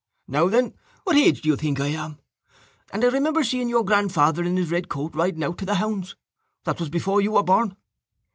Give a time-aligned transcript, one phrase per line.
[0.27, 0.73] Now, then!
[1.03, 2.17] What age do you think I am?
[2.91, 6.15] And I remember seeing your grandfather in his red coat riding out to hounds.
[6.63, 7.77] That was before you were born.